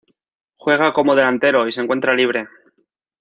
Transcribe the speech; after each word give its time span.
Juega 0.55 0.93
como 0.93 1.13
delantero 1.15 1.67
y 1.67 1.71
se 1.71 1.81
encuentra 1.81 2.15
libre. 2.15 2.47